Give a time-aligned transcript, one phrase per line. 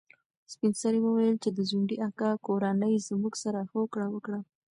[0.53, 4.39] سپین سرې وویل چې د ځونډي اکا کورنۍ زموږ سره هوکړه وکړه.